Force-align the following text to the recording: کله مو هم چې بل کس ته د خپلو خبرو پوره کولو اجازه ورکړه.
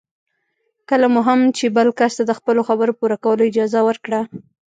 کله 0.89 1.07
مو 1.13 1.21
هم 1.27 1.39
چې 1.57 1.65
بل 1.77 1.87
کس 1.99 2.11
ته 2.17 2.23
د 2.25 2.31
خپلو 2.39 2.61
خبرو 2.67 2.97
پوره 2.99 3.17
کولو 3.23 3.47
اجازه 3.49 3.79
ورکړه. 3.87 4.21